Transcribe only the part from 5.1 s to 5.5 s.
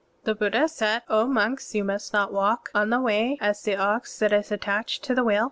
the wheel.